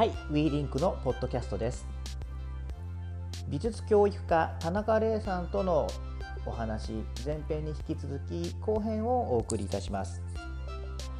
[0.00, 1.86] はい、ウィーリンクのポッドキャストです。
[3.50, 5.86] 美術教育家田中玲さんとの
[6.46, 6.92] お話、
[7.22, 10.22] 前編に引き続き後編をお送りいたします。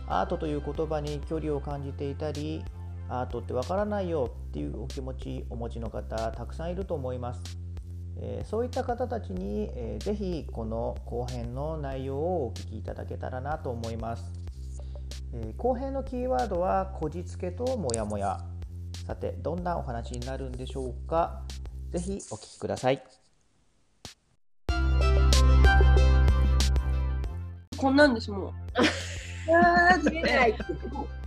[0.06, 2.64] アートという言葉に距離を感じていたり、
[3.10, 7.42] アートってわからないよっていうお気持ちお持ちの方たくさんいると思います。
[8.46, 14.32] そういった方たちに、えー、ぜひこの後編の内容をお聞きいただけたらなと思います。
[15.58, 18.40] 後編のキーワードはこじつけとモヤモヤ
[19.10, 21.42] さてどんなお話になるんでしょうか？
[21.90, 23.02] ぜひお聞きください。
[27.76, 28.52] こんなんですもん。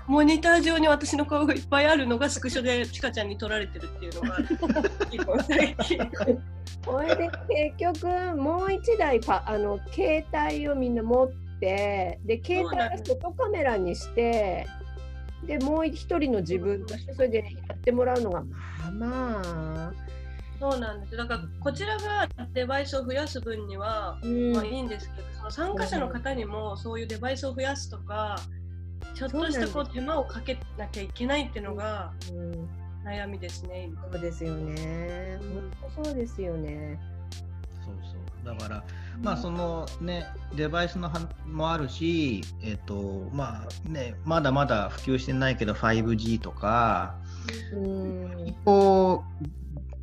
[0.08, 4.56] モニター上に私の顔がいっぱいあるのがスクショでちかちゃんに撮られてるっていうのが結
[5.26, 6.00] 構最近。
[6.88, 7.30] これで
[7.76, 14.66] 結局もう一台パあの携帯をみんな持ってで携帯を外カメラにして
[15.46, 19.94] でもう一人の自分としてそれでやってもらうのがまあまあ。
[20.60, 21.18] そうなんです。
[21.18, 28.40] だからこちらがデバイスを増やす分には、うん、まあいいんですけどその参加者の方にもそういうデバイスを増やすとか
[29.14, 32.14] ちょっとしたこう手間をかけなきゃいけないっていうのが
[33.04, 36.98] 悩みですね、うん、そうですよね、本当そうですよね。
[37.84, 38.16] そうそ
[38.54, 38.58] う。
[38.58, 38.84] だから
[39.22, 40.26] まあそのね
[40.56, 41.12] デバイスの
[41.46, 47.16] もあるし、えっ、とまあねまだまだ普及してないけど 5G とか、
[48.46, 49.24] 一方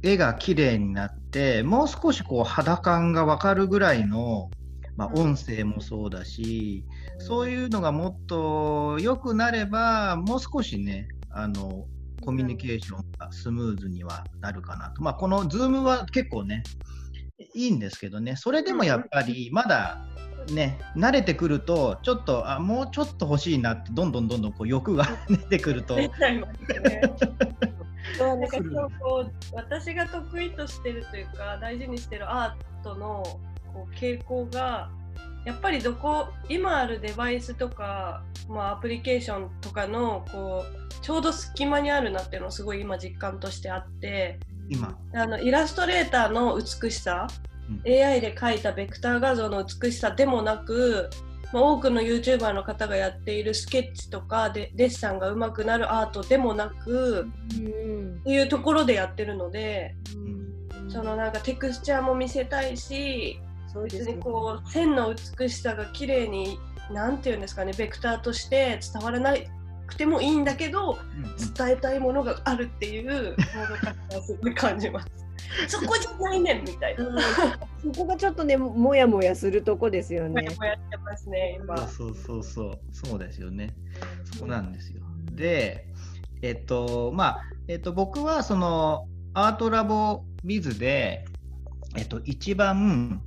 [0.02, 4.50] 絵が綺麗になってもう少しこう肌感が分かるぐらいの、
[4.96, 6.84] まあ、音声もそうだし、
[7.18, 11.86] そういうのがもっと良くなればもう少しねあの
[12.20, 15.02] コミュニケーションがスムーズにはなるかなと。
[15.02, 16.62] まあ、この Zoom は結構ね、
[17.54, 19.98] いいんですけどね、それでもやっぱりまだ
[20.52, 25.96] ね、慣れてくると、ちょっと、あもうちょっと欲しいなって、どんどんどんどんこう欲が出てくると。
[25.96, 27.02] 出ちゃいますね。
[28.18, 33.22] なんかう私が得意としてるというか大事にしてるアートの
[33.72, 34.90] こう傾向が
[35.44, 44.38] やっぱりどこ今あるデバイスとか、まあ、アプリケーションとかのこうちょうど隙間にあるなっていうのをすごい今実感としてあって
[44.70, 44.96] 今。
[45.12, 47.26] あのイラストレーターの美しさ、
[47.68, 51.10] うん、AI で描いたベクター画像の美しさでもなく、
[51.52, 59.96] まあ、多くの YouTuber の方がやっているスケッチとかでデッサンが上手くなるアートでもなく、うん、っていうところでやってるので、
[60.80, 63.40] うん、そのなんかテクスチャーも見せたいし
[63.72, 66.58] そう別にこう線の美しさが綺麗に
[66.92, 69.34] 何て言うんですかねベクターとして伝わらな
[69.90, 70.98] くてもいいんだけど、
[71.56, 73.36] 伝えたいものがあるっていう
[74.24, 75.08] すごい感じます。
[75.68, 77.12] そこじゃないねんみたいな、う
[77.88, 80.30] ん、そこがちょっとねもやもやするとこですよね。
[80.30, 81.76] もやもやってますね今。
[81.88, 83.74] そうそうそうそうですよね。
[84.32, 85.00] そこなんですよ。
[85.32, 85.86] で
[86.42, 91.24] えっとまあえっと僕はそのアートラボビズで
[91.96, 93.22] えっと一番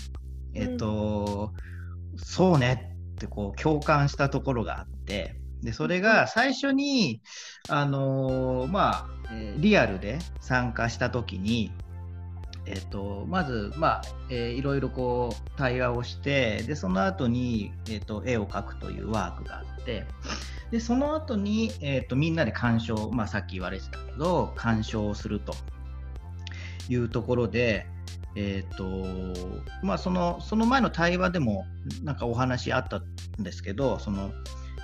[0.54, 1.52] えっ、と、
[2.14, 7.22] うん、そうねってこう共感したところがあってでそれが最初に、
[7.70, 11.72] あのー、まあ、えー、リアルで参加した時に、
[12.66, 20.06] えーと、まず、まあえー、いろいろこう対話をしてでその後に、えーと、絵を描くというワークがあって
[20.72, 25.54] でその後に、えーと、みんなで鑑賞、まあ、さっき言われてたけど鑑賞をすると
[26.90, 27.88] いうところで
[28.36, 31.66] えーとまあ、そのその前の対話でも
[32.02, 34.32] なんかお話あったんですけどその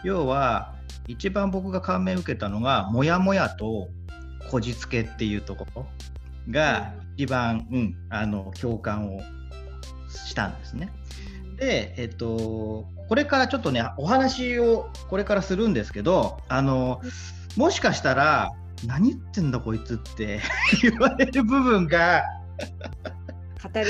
[0.03, 0.73] 要は
[1.07, 3.89] 一番僕が感銘を受けたのがモヤモヤと
[4.49, 5.87] こじつけっていうところ
[6.49, 9.21] が一番、うん、あの共感を
[10.09, 10.91] したんですね。
[11.57, 17.01] で、えっと、これからちょっとねお話をこれからするんですけどあの
[17.57, 18.51] もしかしたら
[18.85, 20.39] 何言ってんだこいつって
[20.81, 22.23] 言われる部分が
[23.61, 23.85] 語る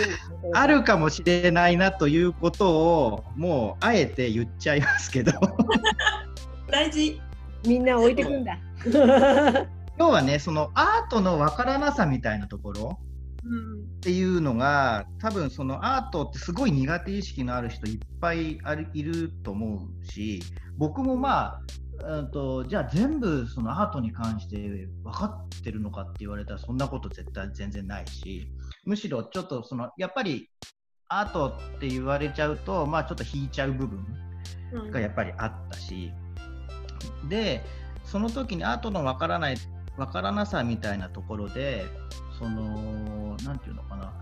[0.54, 5.34] あるかもしれないなということをもうあえて言っちゃいますけど
[6.80, 7.20] 大事。
[7.66, 8.58] みんな置いてくんだ。
[8.88, 13.00] 今日はねそのアートのわからなさみたいなところ
[13.98, 20.42] っていうのが多分そのアートってすごい苦手意識のある人いっぱいあるいると思うし
[20.78, 21.60] 僕もま
[22.02, 28.50] あとじゃあ全部そのアートに関して分かってるのかって言われたらそんなこと絶対全然ないし
[28.86, 30.50] むしろちょっとそのやっぱり
[31.10, 34.06] アートって言われちゃうと、まあ、ちょっと引いちゃう部分
[34.92, 36.29] がやっぱりあったし、うん、
[37.30, 37.64] で
[38.06, 39.58] その時にアートのわからない
[39.98, 41.86] わからなさみたいなところで
[42.38, 44.14] その何て言うのかな。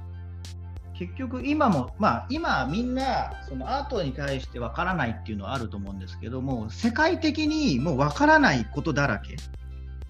[0.98, 9.36] 結局今もまあ今みんなそのアートに対してわからないっていうのはあると思うんですけども世界的にもうわからないことだらけ。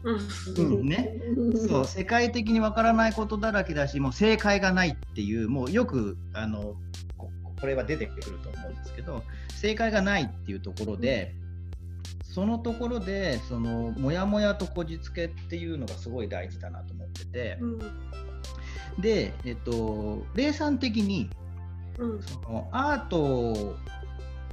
[0.04, 1.12] うんね、
[1.68, 6.75] そう世界的にわからないことだらけだしもう正解がないっていうもうよくあの
[7.18, 7.30] こ
[7.60, 9.24] これは出てくると思うんですけど
[9.60, 11.34] 正解がないっていうところで、
[12.38, 17.57] そのところでそのモヤモヤとこじつけっていうのがすごい大事だなと思ってて、
[19.00, 21.31] で、えっと、霊産的に、
[21.98, 23.75] そのアートを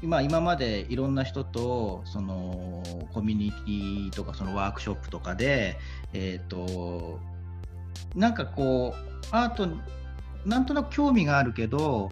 [0.02, 2.82] 今今までいろんな人とその
[3.12, 5.76] コミュニティとかそのワークショップとかで、
[6.14, 7.20] えーと、
[8.14, 9.68] なんかこうアート
[10.46, 12.10] なんとなく興味があるけど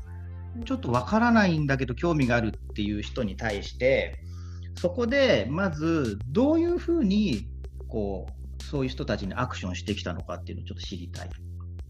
[0.67, 4.19] ちょっとわからないんだけど興味があるっていう人に対して
[4.77, 7.47] そこでまずどういうふうに
[7.89, 11.31] こうそういう人たちにアクションしてきたのかっていうのをちょっと知りたい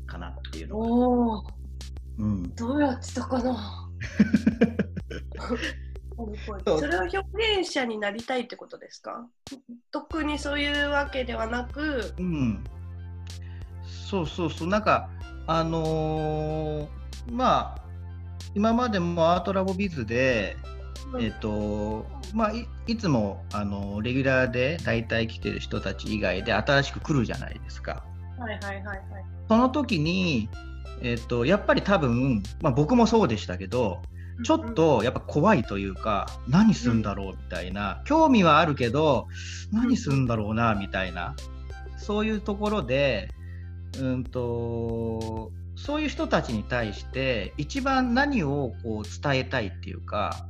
[0.07, 1.45] かなっていうのお
[2.19, 3.89] うん、 どうやってたかな。
[6.67, 7.19] それは表
[7.61, 9.27] 現者になりたいってことですか？
[9.91, 12.63] 特にそういうわけではなく、うん、
[14.11, 14.69] そうそうそう。
[14.69, 15.09] なんか
[15.47, 16.89] あのー、
[17.33, 17.83] まあ
[18.55, 20.72] 今までもアートラボビズで、うん、
[21.19, 28.05] えっ、ー、とまあいいつもあのレギュラーで大体来てる人たち以外で新しく来るじゃないですか。
[28.39, 29.03] はいはいはいはい。
[29.49, 30.49] その時に
[31.03, 34.03] えっ、ー、とやっぱり多分、まあ、僕もそうでしたけど
[34.45, 39.29] ちょっとやっぱ怖いというか、何するんだろうみたいな、興味はあるけど、
[39.71, 41.37] 何するんだろうなみたいな、
[41.99, 43.31] そういうところで、
[43.99, 50.47] うんと、そういう人たちに対して一番何をこう伝えたいっていうか、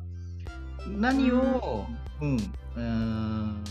[0.88, 1.87] 何を、
[2.20, 2.37] うん、
[2.76, 3.64] うん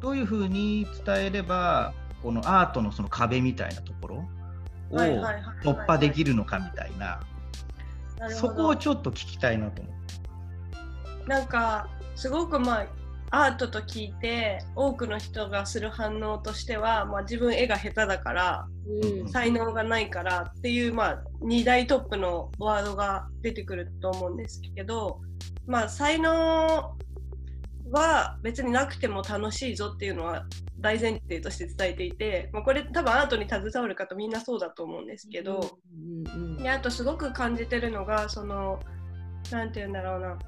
[0.00, 1.92] どういうふうに伝えれば、
[2.22, 4.98] このアートのその壁みたいなところを
[5.62, 7.20] 突破できるのかみたいな。
[8.30, 11.28] そこをちょっと聞きたいなと思って。
[11.28, 12.86] なんかすごくまあ
[13.30, 18.66] アートと聞いて多くの人がする反応としては、まあ、自分絵が下手だから、
[19.02, 25.20] うん、才能がないからっていう、まあ、2大トップのワードが出てくると思うんですけど、
[25.66, 26.96] まあ、才能
[27.90, 30.46] は別になくても楽しいぞっていうのは
[30.78, 38.80] 大前提として伝えていて、まあ、これ多分アートに携わる方みんなそうだと思うんですけど、うんうんうん、であとすごく感じてるのがその
[39.50, 40.38] 何て言うんだろうな。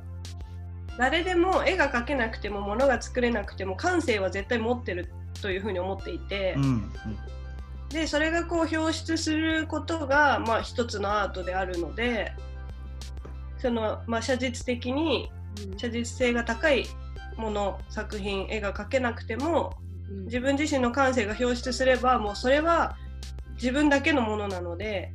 [0.99, 5.09] 誰でも絵が描けなくても物が作れなくても感性は絶対持ってる
[5.41, 6.93] というふうに思っていて、うんうん、
[7.89, 12.33] でそれがこう表出することが、まあ、一つのアートであるので
[13.59, 15.31] その、まあ、写実的に
[15.77, 16.87] 写実性が高い
[17.37, 19.75] もの作品絵が描けなくても
[20.25, 22.97] 自分自身の感性が表出すればもうそれは
[23.55, 25.13] 自分だけのものなので、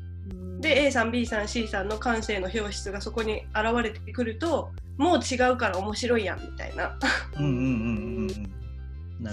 [0.60, 6.98] で A さん B さん C さんの感性の表出がそこに現れてくるともう違うから面白いやんみたいな。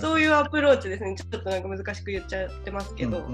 [0.01, 1.17] そういうアプローチですね。
[1.17, 3.27] ちょっとなんか難しく言っちゃってますけど。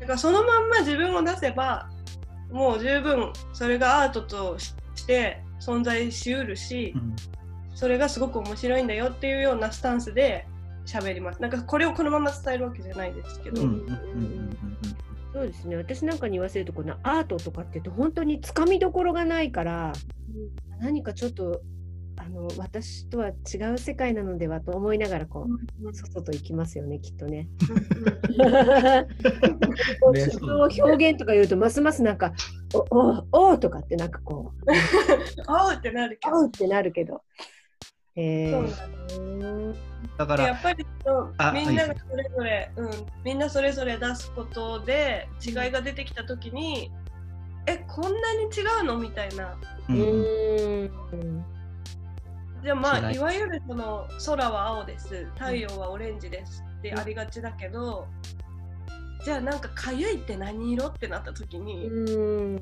[0.00, 1.88] だからそのまんま自分を出せば
[2.54, 7.16] もう十分それがアートとして存在しうるし、うん、
[7.74, 10.46] それがすごく面白いんだよっていうようなスタンスで
[10.86, 11.42] 喋ります。
[11.42, 13.60] なんかこれをこのまま伝えるわけじゃないですけど。
[15.32, 15.76] そうですね。
[15.76, 19.92] 私なんかに言わせるとこのアートとかっていうと本当につかみどころがないから、
[20.32, 21.60] うん、何かちょっと
[22.16, 23.32] あの私とは違
[23.74, 27.48] う世界なのではと思いながらこう、うん、外と行きますよねきっとね。
[30.12, 32.32] 自分を表現とか言うとますますなんか
[32.90, 34.70] 「おおおとかってなんかこう
[35.50, 36.36] 「おってなるけど。
[36.36, 37.22] おってなるけど。
[38.16, 38.68] えー、
[39.08, 39.74] そう
[40.16, 40.86] だからやっぱり
[41.52, 42.90] みんながそれぞれ、うん、
[43.24, 46.92] みんなそれぞれ出すことで違いが出てきた時に、
[47.66, 48.98] えこんなに違うの？
[48.98, 49.58] みたいな。
[49.88, 51.44] うん
[52.64, 55.26] じゃあまあいわゆるその空は青です。
[55.34, 58.06] 太陽はオレンジですってありがちだけど、
[59.22, 61.90] じゃあなんかかゆいって何色ってなった時に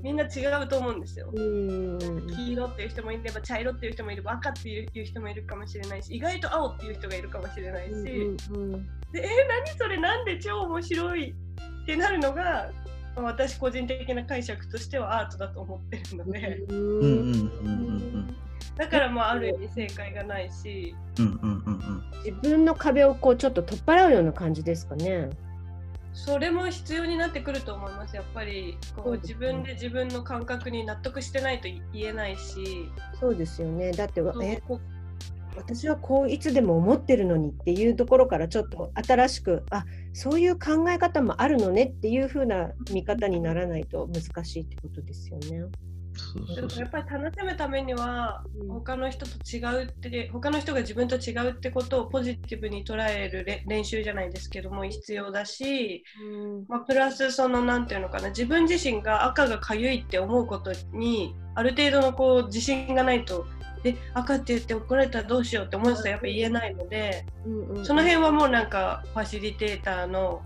[0.03, 1.31] みんな違うと思うんですよ。
[1.33, 8.41] 黄色っていう人もいれば茶色っていう人もいれば赤っていう人もいるかもしれないし意外と青っていう人がいるかもしれないし、でえー、何
[9.79, 10.01] それ？
[10.01, 12.73] なんで超面白いってなるのが
[13.15, 16.67] 私個人的な解釈としてはアートだと思ってるので。
[18.77, 20.95] だからまあある意味正解がないし、
[22.25, 25.31] 自分の壁をこうちょっと取っ払うような感じですかね。
[26.15, 28.77] それも必要になってくると思いますやっぱり。
[28.97, 32.91] こう自分で自分の感覚に納得してないと言えないし。
[33.19, 33.93] そうですよね。
[33.93, 34.61] だってえ
[35.57, 45.65] 私はこういつでも思ってるのにっていうところからちょっと新しくあそういう考え方もあるのねっていう風な見方にならないと難しいってことですよね。
[46.15, 46.81] そうそうそう。
[46.81, 48.69] やっぱり楽しむためにはうん。
[48.69, 56.65] 他の人と違うって他の人が自分と違うってことをポジティブに捉えるれ練習じゃないですけども必要だし、うん。
[56.69, 63.47] まあ、プラスそのなんていうのかな自分自身が赤がかゆいって思うことにある程度のこう自信がないと
[63.85, 67.85] え赤って言って怒られたらどうしようって思ってたらやっぱ言えないのでうんうん。
[67.85, 70.43] その辺はもうなんかファシリテーターの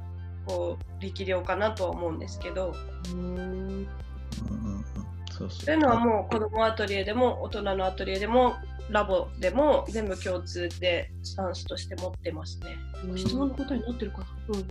[0.46, 2.74] こう力量かなとは思うんですけど。
[3.12, 3.88] うん
[5.36, 5.64] そうそう。
[5.66, 8.56] そういうのはもう子どもアトリエでも大人のアトリエでも
[8.88, 12.76] ラボでも全部共通でスタンスとして持ってますね。
[13.04, 14.64] うん質問の答えになってるかな、そう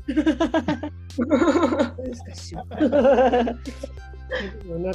[2.04, 2.62] ですかしそ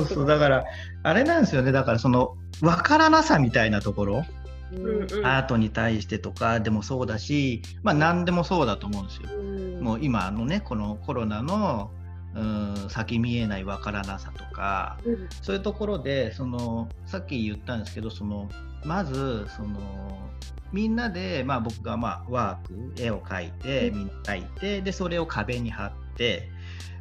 [0.04, 0.26] うそう。
[0.26, 0.64] だから
[1.02, 1.70] あれなんですよね。
[1.70, 4.24] だからその分からなさみたいなところ、
[4.72, 5.26] うんうんうん。
[5.26, 9.28] アートに対してとかでもそうだしまあ何でもそうだと思うんですよ。
[9.38, 9.80] うん。
[9.82, 11.90] もう今のねこのコロナの
[12.34, 15.28] うん先見えない分からなさとかうん。
[15.42, 18.48] そういうところでそのさっき言ったんですけどその
[18.84, 20.30] まずその
[20.72, 23.98] みんなで、まあ、僕がまあワーク絵を描いてうん。
[23.98, 26.50] みんな描いてでそれを壁に貼って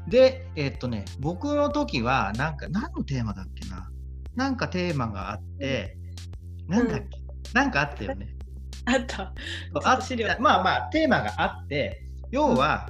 [0.07, 3.89] でえっとね僕の時はなんか何のテーマだっけな？
[4.35, 5.97] なんかテーマがあって、
[6.67, 7.07] なんだっけ、
[7.53, 8.37] なんかあったよね。
[8.85, 9.33] あった。
[9.83, 10.27] あっ資料。
[10.39, 12.89] まあまあテーマがあって要は、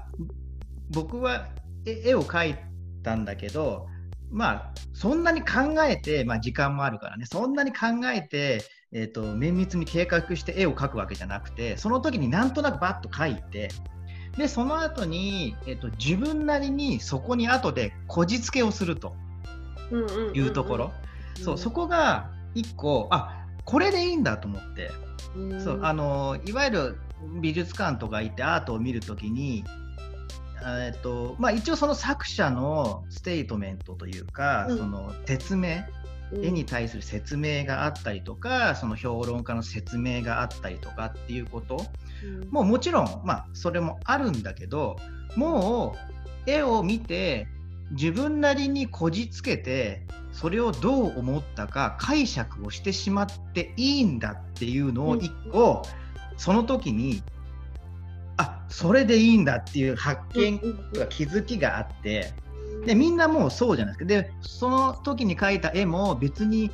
[0.92, 1.48] 僕は
[1.90, 2.56] 絵絵を描い
[3.04, 3.88] たんだけど
[4.32, 7.26] まあそんなに考えて、まあ、時間もあるからね。
[7.26, 13.70] そんなに考えて、えー、と綿密に計画して絵を描くわけじゃなくてその時になんとなくバッと描いて
[14.38, 19.16] でその後に、えー、と自分なりにそこに後でこじつけをすると。
[20.34, 20.92] いうところ、
[21.44, 24.92] そうそこが一個あこれでいいんだと思って。
[25.36, 25.62] うん。
[25.62, 27.00] そうあのいわゆる
[27.42, 29.64] 美術館とか行ってアートを見るときに、
[30.66, 34.78] えっとまあ、一応その作者のステートメントというか、うん。
[34.78, 35.84] その説明
[36.32, 36.46] うん。
[36.46, 41.86] 絵に対する説明があったりとかその評論家の説明があったりとかっていうこと
[42.24, 42.50] うん。
[42.50, 44.98] もうもちろん、まあ、それもあるんだけど
[45.36, 45.96] も
[46.46, 47.48] う絵を見て
[47.92, 55.82] 自分なりにこじつけてそれをどう思ったか解釈をしてしまっていいんだっていうのを一個、
[56.38, 57.24] その時に
[58.40, 60.60] あそれでいいんだっていう発見
[60.94, 62.34] とか気づきがあって。
[62.86, 64.06] でみんなもうそうじゃないですか。
[64.06, 66.72] でその時に描いた絵も別に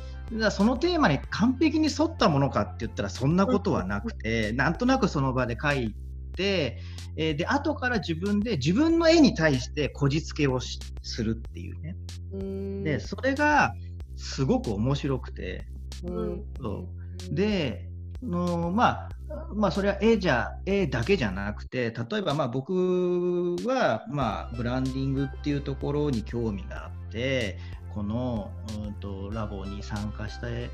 [0.50, 5.96] そのテーマに完璧に沿ったものかって言ったらそんなことはなくてなんとなくその場で描い
[6.36, 6.80] て、
[7.16, 11.96] えーで後から自分で自分の絵に対してこじつけをしするっていうね。
[12.32, 12.84] うん。
[12.84, 13.74] でそれが
[14.16, 15.66] すごく面白くて。
[16.04, 16.44] うん。
[16.60, 16.86] そ
[17.32, 17.34] う。
[17.34, 17.85] で
[18.26, 19.08] のまあ
[19.54, 27.58] まあそれは絵じゃ絵だけじゃなくて例えばまあ僕はまあブランディングっていうところに興味があって
[27.94, 28.50] この
[28.84, 30.70] うんとラボに参加して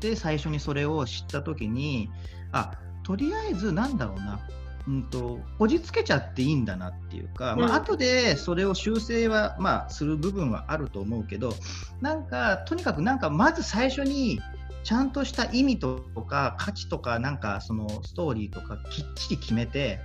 [0.00, 2.10] で最初にそれを知った時に
[2.52, 2.72] あ
[3.04, 4.40] とりあえずなんだろうな
[4.86, 7.72] うんとこじつけちゃっていいんだなっていうか、まうん。
[7.72, 11.54] あ後でそれを修正は、まあ、する部分はあると思うけど
[12.00, 14.40] なんかとにかくなんかまず最初に
[14.84, 15.96] ちゃんとした意味と
[16.28, 19.98] か価値とかなんかそのストーリーとかきっちり決めて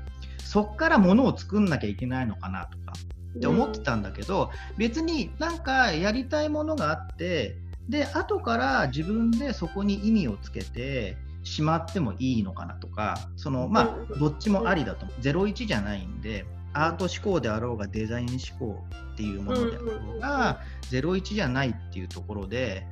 [0.43, 2.93] そっからものを作んなきゃいけないのかなとか
[3.38, 7.57] って思ってたんだけど、別になんかやりたいものがあって
[7.88, 15.19] で後から自分でそこに意味をつけてしまってもいいのかなとかそのまあどっちもありだと思う。
[15.48, 18.83] 01じゃないんでアート思考であろうがデザイン思考
[19.13, 22.86] っていうものであろうが01じゃないっていうところで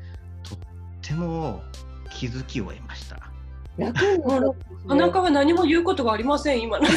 [0.44, 0.60] とっ
[1.08, 1.64] ても
[2.12, 3.18] 気づきを得ました。
[4.88, 6.88] 田中は何も言うことがありません、今の。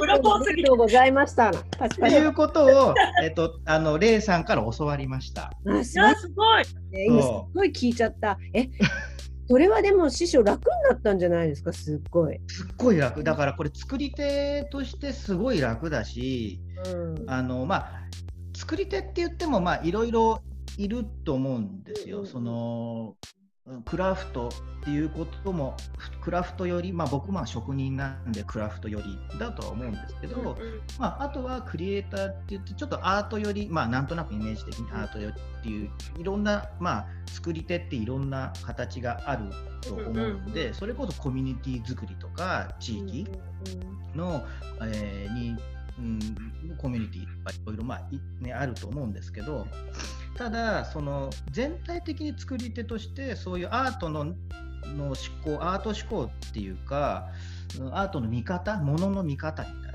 [0.00, 1.50] 裏ポーズにありがとうございました。
[1.50, 5.52] ということを、 えっと、あの、レイさんから教わりました。
[5.66, 6.64] あすいや、すごい。
[6.64, 8.38] ごいね今すっごい聞いちゃった。
[8.54, 8.68] え、
[9.48, 12.40] それはでも師匠楽になったんじゃないですか、すっごい。
[12.46, 13.24] すっごい楽。
[13.24, 17.90] だから、これ作り手としてすごい楽だし、うんあの、まあ、
[18.56, 20.40] 作り手って言っても、まあ、いろいろ
[20.80, 22.24] いると思うんですよ。
[22.24, 23.14] その、
[23.84, 25.76] クラフトっていうことも、
[26.22, 30.56] クラフトより、まあ、僕も職人なんでクラフトよりだとは思うんですけど、
[30.98, 39.44] まあ、あとはクリエイターって言ってちょっとアートより、まあ、なんとなくイメージ的にアートよりっていういろんな、まあ、作り手っていろんな形がある
[39.82, 43.26] と思うんで、それこそコミュニティ作りとか地域
[44.14, 44.42] の、
[44.82, 45.56] えーに、
[45.98, 46.02] う
[46.72, 49.66] ん、コミュニティとかいろいろ、まあいね、あると思うんですけど
[50.40, 54.34] ただその全体的に作り手としてそういうアートのの
[55.08, 57.28] 思考アート思考っていうか
[57.92, 59.92] アートの見方ものの見方みたい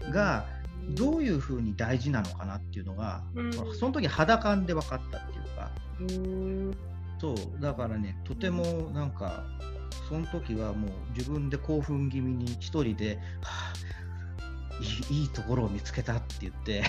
[0.00, 0.46] なのが
[0.88, 3.52] どういうふうに大事なのかなっていうのが、うん。
[3.52, 5.70] その時肌感で分かったっていうか。
[6.00, 6.76] うん。
[7.18, 9.44] そうだからねとてもなんか
[10.08, 13.83] その時はもう自分で興奮気味に一人で、はあ
[15.10, 16.82] いい いいところを見つけたって言って。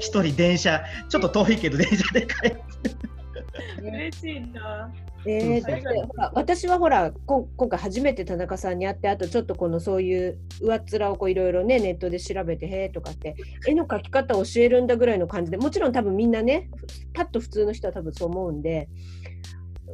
[0.00, 2.58] 一人電車ちょっと遠いけど電車で帰って。
[3.82, 4.92] 嬉しいな。
[5.26, 13.34] えー、だってほら私はほらこ今回初めて田中さんに会ってあとちょっとこのそういう上っ面をこういろいろねネットで調べてへーとかって
[13.66, 16.70] 絵の描き方を教えるんだぐらいの感じでもちろん多分みんなね
[17.12, 18.88] パッと普通の人は多分そう思うんで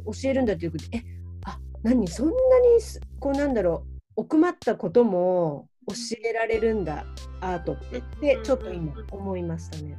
[0.05, 1.03] 教えるんだっていうことでえ
[1.45, 2.33] あ何そんな
[2.73, 7.05] にすこうなんだろう奥まったことも教えられるんだ
[7.41, 9.97] アートってってちょっと今思いましたね。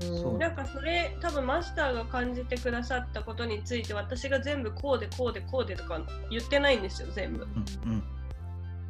[0.00, 0.38] そう。
[0.38, 6.00] なんかそれ多分マスターが感じてくださったことについて私が全部こうでこうでこうでとか
[6.30, 7.40] 言ってないんですよ全部。
[7.40, 7.52] だか
[7.86, 7.92] うん。
[7.92, 8.02] うん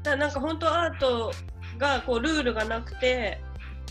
[0.07, 1.33] らなんか本当アート
[1.79, 3.41] がこうルールがなくて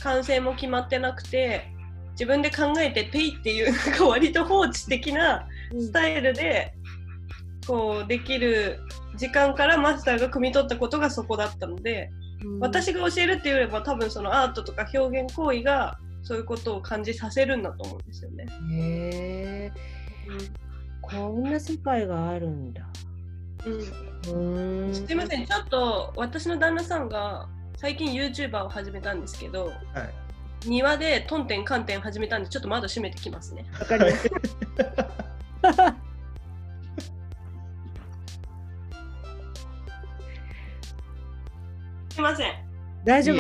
[0.01, 1.71] 完成も決まってなくて
[2.12, 5.47] 自分で考えてペイっていうなんか割と放置的な
[5.77, 6.74] スタイルで
[7.67, 8.79] こうできる
[9.15, 12.10] 時間からマスターが汲み取ったことがそこだったので、
[12.60, 18.45] 私が教えるっていうよりも多分そのアートとか表現行為がそういうことを感じさせるんだと思うんですよね。
[18.72, 19.72] へえ
[21.01, 22.81] こんな世界があるんだ。
[23.65, 29.74] うんうーんすいません、ちょっと私の旦那さんが最近 YouTuber を始めたんですけど、はい
[30.65, 33.65] 庭でトンテンカンテン始めたんで、ちょっと窓閉めてきますね。
[33.79, 34.29] わかります。
[42.15, 42.53] すいません。
[43.03, 43.38] 大丈夫。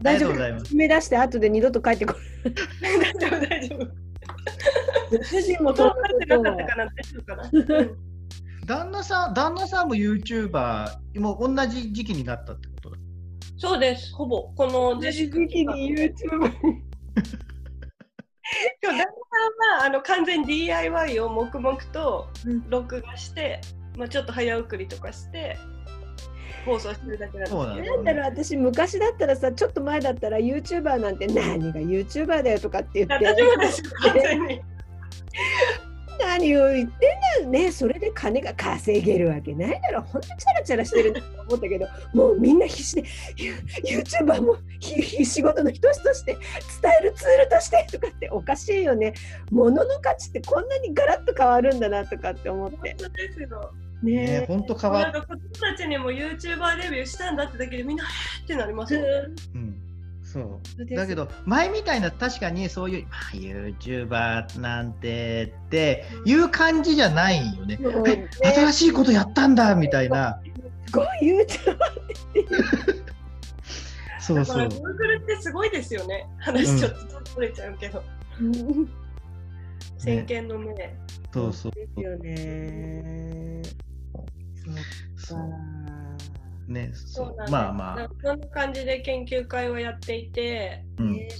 [0.00, 0.34] 大丈夫。
[0.72, 2.14] 目出して後で二度と帰ってこ
[2.80, 5.24] 大丈夫、大丈夫。
[5.24, 5.96] 主人もそうなっ
[8.66, 10.86] 旦那さん、旦那さんも YouTuber、
[11.18, 12.90] もう同じ時期になったってこと？
[12.90, 12.96] だ。
[13.56, 14.44] そうです、ほぼ。
[14.54, 15.74] この自粛期間。
[15.74, 16.52] YouTube
[18.80, 19.06] 今日旦那さん
[19.80, 23.60] はあの完全 DIY を黙々とうん録画して、
[23.98, 25.58] まあ、ちょっと早送りとかして
[26.64, 33.26] 放送してるだけなんですそうなんだけどなんだろう私昔だったらさちょっと前だったら YouTuber なんて何が YouTuber だよとかって言って。
[33.26, 34.60] 私もですよ完全に。
[36.16, 37.06] 何を言って
[37.42, 37.72] んだね。
[37.72, 40.02] それで金が稼げるわけないだろ。
[40.02, 43.02] ほんとチャラチャラしてるなと思ったけどもうみんな必死で
[43.36, 43.54] You-
[44.00, 49.12] YouTuber も仕事の一つとして伝えるツールとしてとかっておかしいよね。
[49.50, 52.76] 物の価値ってこんなにガラッと変わるんだなとかって思って。
[52.96, 53.72] 本当ですよ
[54.04, 54.40] ね。
[54.40, 59.00] ね、本当変わっなんか子供たちにも YouTuber デビューしたんだってだけでみんなえーってなりますよ。
[59.02, 59.08] ね
[59.54, 59.76] うん、
[60.22, 60.94] そう。
[60.94, 67.76] だけど前みたいな確かにそういう、まあ、YouTuber なんてっていう感じじゃないよね。
[67.78, 68.04] もう。
[68.06, 70.40] 新しいことやったんだみたいな。
[70.86, 72.14] すごい YouTuber だから
[74.24, 74.68] そうそう。
[74.68, 76.26] Google ってすごいですよね。
[76.38, 78.02] 話ちょっと取れちゃうけど、
[79.98, 80.74] 先見の目、
[81.32, 81.72] そうそう。
[81.72, 83.60] ですよね。
[85.16, 86.72] そそう。
[86.72, 87.36] ね、そう。
[87.50, 87.96] まあまあ。
[87.96, 88.14] なんか。
[88.22, 90.84] そんな感じで研究会をやっていて、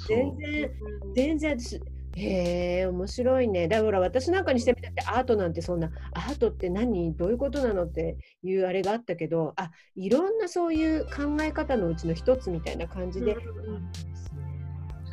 [0.07, 0.71] 全然
[1.15, 1.81] 全然私
[2.17, 3.67] へえ面白いね。
[3.67, 14.14] だから私なんかにしてみたってアートなんてそんなアートって何どういうことなのっていうあれがあったけどあいろんなそういう考え方のうちの一つみたいな感じで、うん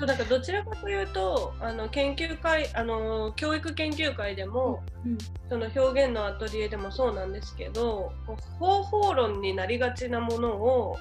[0.02, 5.18] そうだからどちらかというとあの研究会あの教育研究会でも、うん。
[5.48, 10.98] その表現のアトリエでもそうなんですけどこう方法論になりがちなものを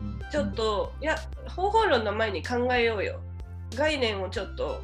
[0.00, 0.30] うん。
[0.30, 1.16] ちょっと、いや
[1.46, 3.20] 方法論の前に考えようよ。
[3.76, 4.80] 概念をちょっと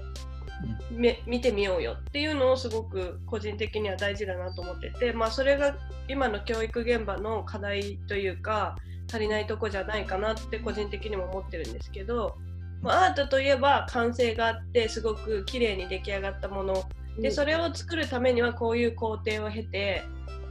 [0.91, 1.97] め見てみようよ。
[1.99, 5.75] っていうのをすごく個人的には大事だなと思ってて、まあ、それが
[6.07, 8.77] 今の教育現場の課題というか
[9.11, 12.37] 足りないとこじゃないかなって個人的にも思ってるんですけど、
[12.83, 16.85] まあ、アートといえば完成があってすごく綺麗に出来上がったもの。
[17.19, 20.05] でそれを作るためにはこういう工程を経て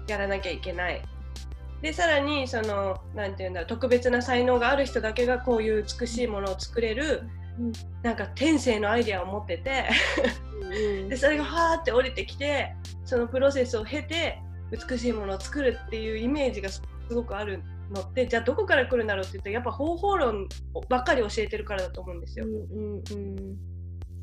[0.08, 1.02] やらなきゃいけない。
[1.82, 7.24] でさらにそのなんていうんだろう特別な才能がある人だけがこういう美しいものを作れる、
[7.60, 7.72] うん。
[8.04, 9.90] なんか天性のアイデアを持ってて。
[10.30, 10.48] うん
[11.10, 16.82] でそれがファーって降りてきてそのプロセスを経て美しいものを作るっていうイメージがす
[17.14, 17.62] ごくある
[17.92, 20.48] のってじゃあどこから来るんだろうって言ったらやっぱ方法論
[20.90, 22.46] ばっかり教えてるからだと思うんですよ。
[22.46, 23.58] うんうん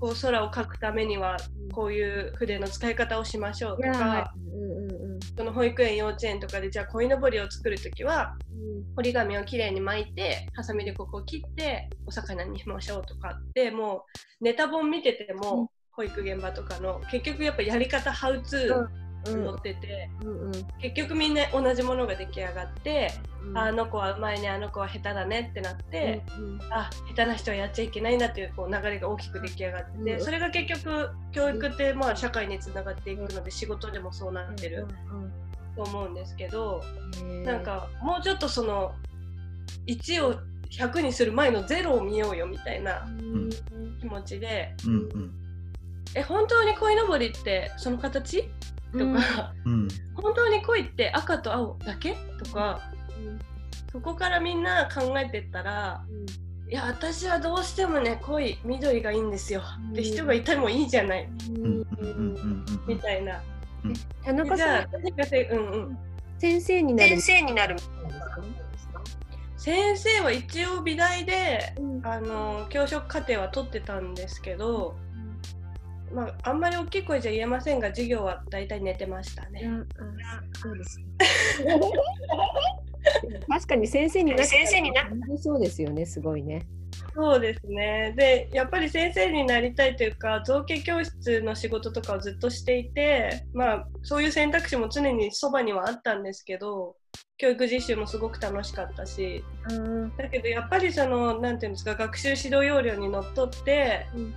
[0.00, 1.36] こう空を描くためには
[1.72, 4.34] こういう筆の使い方をしましょうとか
[5.38, 8.84] その保育園幼稚園とかでじゃあ鯉のぼりを作る時はうん。
[8.96, 14.04] 折り紙をきれいに巻いてハサミでここを切ってお魚にしましょうとかっても
[14.40, 15.68] うネタ本見てても、うん。
[15.96, 20.52] 保育現場とかの結局やっぱやり方ハウツー、うん乗ってて、うんうん。
[20.80, 23.58] 結局みんな同じものが出来上がって、うん。
[23.58, 34.86] あの子はうまいねあの子は下手だねってなって、うんあ下手な人はやっちゃいけないんだっていうこう流れが大きく出来上がってて、うんそれが結局教育ってまあ社会につながっていくので仕事でもそうなってる
[35.76, 36.82] と思うんですけど、
[37.20, 38.94] うんなんかもうちょっとその
[39.86, 40.34] 1を
[40.70, 43.50] 100にする前の0を見ようよみたいなうん。
[44.00, 45.30] 気持ちでうんうん。
[46.16, 48.48] え本当に鯉のぼりってその形？
[48.98, 49.88] とか、うん。
[50.14, 52.80] 本当に恋って赤と青だけとか
[53.92, 56.04] そこからみんな考えてったら
[56.68, 59.62] いや私はどうしてもね濃い緑がいいんですよ。
[59.92, 61.28] って人がいてもいいじゃない。
[61.50, 61.64] うん。
[61.64, 61.86] うん。
[62.00, 63.42] うんうんみたいな。
[64.24, 65.98] 田中さんうんうん。
[66.38, 67.76] 先生になる生になる
[69.56, 72.06] 先生は一応美大でうん。
[72.06, 74.96] あの教職課程は取ってたんですけど、
[76.14, 79.68] まあ、あんまり大きい声じゃ言えませんが授業は大体寝てましたね。
[80.54, 80.98] そうです。
[83.48, 86.62] 確かに先生に先生になそうですよね、すごいね。
[87.14, 96.96] そうですねでやっぱり先生になりたいというか造形教室の仕事とかをずっとしていて、まあ、そういう選択肢も常にそばにはあったんですけど
[97.36, 99.44] 教育実習もすごく楽しかったし
[100.16, 104.34] だけどやっぱりそのなんていうんですか学習指導要領にのっとって、うん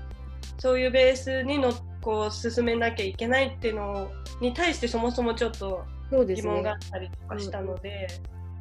[0.57, 5.85] そういうベースにのこう進めなきゃいけないっていうのに対してそもそもちょっと。
[6.09, 8.07] 疑問があったりとかしたので、へ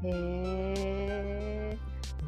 [0.04, 1.76] え。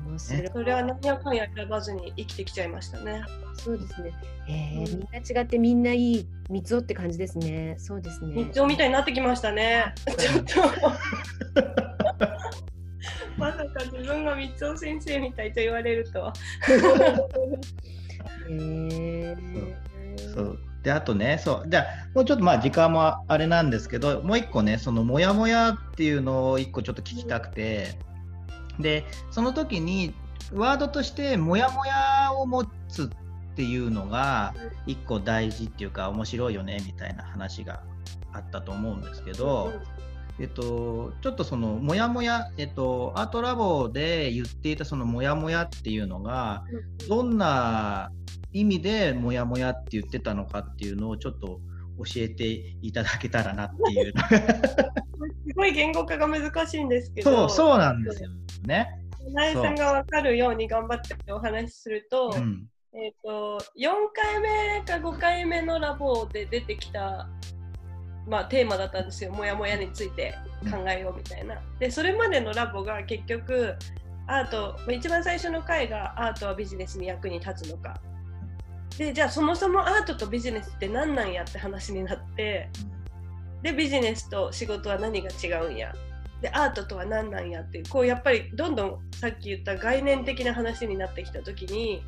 [0.06, 0.48] 面白い。
[0.52, 3.22] それは何やかんや選ばずに生きてきちゃいましたね。
[3.54, 4.12] そうですね。
[4.46, 7.74] へえ、うんみんな違ってみんないい三つおって感じですね。
[7.78, 8.44] そうですね。
[8.44, 9.92] 日常みたいになってきましたね。
[10.16, 10.62] ちょっと
[13.36, 16.32] まさか自分が三尾先生みたいと言われるとは。
[18.48, 19.36] へえ。
[20.34, 20.58] そう。
[20.82, 21.68] であとねそう。
[21.68, 27.98] じゃあもうちょっとまあ時間もあれなんですけどもう一個ねそのモヤモヤっていうのを一個ちょっと聞きたくて。
[28.80, 30.14] でその時に
[30.52, 33.08] ワードとしてモヤモヤを持つっ
[33.56, 34.54] ていうのが
[34.86, 37.82] 一個大事っていうか面白いよねみたいな話が
[38.32, 39.72] あったと思うんですけど、
[40.40, 46.64] えっと、ちょっとそのモヤモヤ、えっと、アートラボで言っていたそのモヤモヤっていうのが
[47.08, 48.12] どんな
[48.52, 51.60] 意味でモヤモヤって言ってたのかっていうのをちょっと
[51.98, 52.44] 教えて
[52.82, 54.12] いただけたらなっていう
[55.48, 58.30] すごい言語化が難しいんですけそど、うそうなんですよ
[58.64, 58.88] ね。
[59.34, 67.28] 花井さんが分かるように頑張ってお話しすると、うんえっ、と4回目か5回目のラボで出てきた。
[68.28, 70.34] まあ、テーマだったんですよ、もやもやについて
[70.70, 71.60] 考えようみたいな。
[71.78, 73.74] で、それまでのラボが結局、
[74.26, 77.98] アート、まあ一番最初の回がアートはビジネスに役に立つのか。
[78.98, 82.68] で、じゃあそもそもアートとビジネスって何なんやって話になって、
[83.62, 85.94] で、ビジネスと仕事は何が違うんや。
[86.42, 92.02] で、アートとは何なんやっていう、こうやっぱりどんどんさっき言った概念的な話になってきたときに、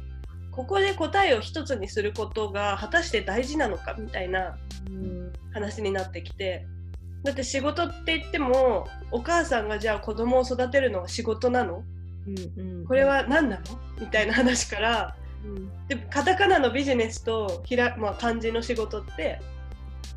[0.50, 4.58] ここで答えを一つにすることが果たして大事なのかみたいな
[5.52, 6.66] 話になってきて。
[7.22, 11.84] だって仕事って言ってもお母さんがじゃあ子供を育てるのは仕事なの？
[12.26, 12.86] うんうん。
[12.86, 13.62] これは何なの？
[14.00, 15.16] みたいな話から。
[15.44, 15.86] うん。
[15.86, 19.38] でカタカナのビジネスとひら、まあ、漢字の仕事って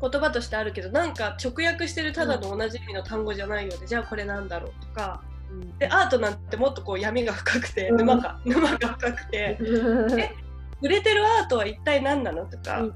[0.00, 5.22] 言葉としてあるけどなんか直訳してるただの同じ意味の単語じゃないようで、じゃあこれなんだろうとか。
[5.50, 5.78] うん。
[5.78, 7.96] でアートなんてもっとこう闇が深くてうん。
[7.98, 9.58] 沼が沼が深くて
[10.84, 12.44] 売れてるアートは一体何なの？
[12.44, 12.86] とか、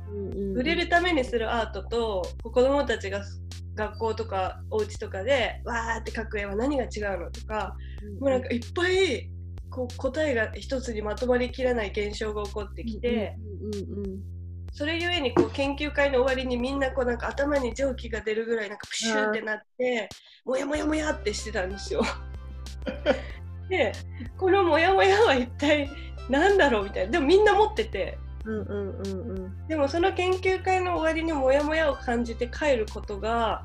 [0.54, 3.22] 売れるためにするアートと子供たちが
[3.74, 7.30] 学校とかお家とかでわーって描く絵は何が違うの？
[7.30, 7.74] とか
[8.20, 9.30] もうなんかいっぱい
[9.70, 13.38] こう答えが一つにまとまりきらない現象が起こってきて、
[14.72, 20.10] それゆえにこう研究会の終わりにみんなこうなんか頭に蒸気が出るぐらいなんかプシューってなって
[20.44, 22.02] もやもやもやってしてたんですよ。
[23.70, 23.92] で
[24.36, 25.90] このもやもやは一体
[26.28, 27.12] 何だろうみたいな。
[27.12, 28.18] でもみんな持ってて。
[28.44, 29.68] うんうんうんうん。
[29.68, 33.62] でもその研究会の終わりにモヤモヤを感じて帰ることが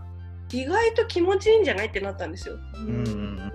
[0.51, 2.55] 意外と気持ちいいんじゃないってなったんですよ。
[2.75, 3.53] うんうん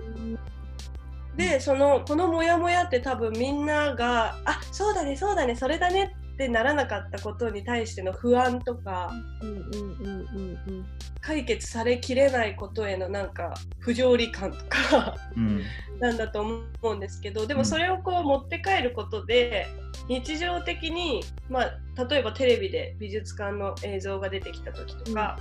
[1.35, 10.85] でそのこのモヤモヤって多分みんなが「あそうだねそうだねそれだね」ってならなかったことに対しての不安とかうんうんうんうんうん。
[11.19, 15.61] 解決されきれないことへのなんか不条理感とかうん。
[15.99, 19.67] なんだと思うんですけどでもそれをこう持って帰ることで
[20.07, 25.37] 日常的に、まあ、例えばテレビで美術館の映像が出てきた時とか、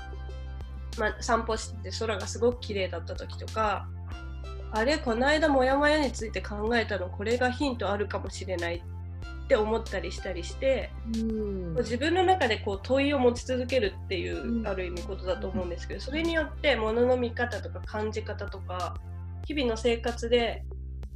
[0.98, 3.88] まあ、散歩して空がすごく綺麗だった時とか
[4.72, 8.97] あれこの間モヤモヤについて考えたのこれがヒントあるかもしれないっ
[9.48, 11.74] って思ったりしたりして、うん。
[11.76, 14.66] 自分の中でこう問いを持ち続けるっていう、うん。
[14.66, 18.98] ある意味ことだと思うんですけどそれによって物の見方とか感じ方とか
[19.46, 20.64] 日々の生活で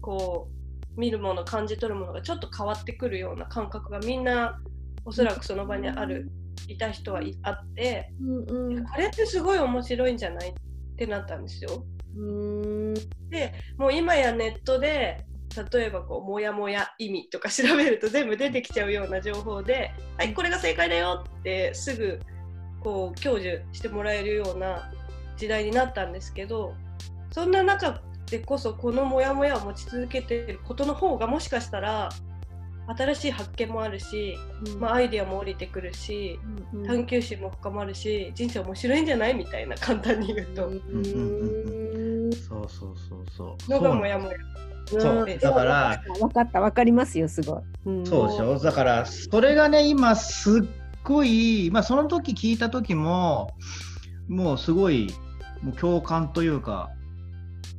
[0.01, 0.49] こ
[0.97, 4.59] う見るもの感じ取るものがちょっと変わってくるような感覚がみんな
[5.05, 6.31] おそらくその場にある
[6.69, 8.85] いた人はいあってうんうん。
[8.87, 10.55] これってすごい面白いんじゃないっ
[10.97, 11.85] てなったんですよ。
[12.17, 12.95] うん。
[13.29, 15.27] でもう今やネットで
[15.73, 22.21] 例えばこう「もやもや意味」とか調べると全部出てきちゃうような情報で「はいこれが正解だよ」ってすぐ
[22.81, 24.91] こう享受してもらえるような
[25.37, 26.75] 時代になったんですけど
[27.31, 32.09] そんな中でこそこのモヤモヤを持ち続けていることの方がもしかしたら
[32.97, 34.37] 新しい発見もあるし、
[34.81, 36.39] まあ、アイデアも降りてくるし
[36.75, 39.35] うん探求心も深まるし人生面白いんじゃない？
[39.35, 40.67] みたいな簡単に言うと。
[40.69, 41.82] うん
[42.35, 43.71] そうそうそうそう。
[43.71, 44.37] のがモヤモヤ。
[44.87, 45.39] そう。
[45.41, 47.63] だから分かった分かりますよすごい。
[47.87, 48.07] うん。
[48.07, 48.59] そうでしょ？
[48.59, 50.63] だからそれがね今すっ
[51.05, 53.51] ごいまあその時聞いた時も
[54.29, 55.13] もうすごい
[55.63, 56.91] もう共感というか